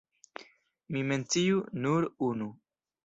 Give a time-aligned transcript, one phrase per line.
[0.95, 2.49] Mi menciu nur unu.